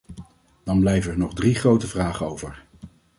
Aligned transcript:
Dan 0.63 0.79
blijven 0.79 1.11
er 1.11 1.17
nog 1.17 1.33
drie 1.35 1.55
grote 1.55 1.87
vragen 1.87 2.25
over. 2.25 2.63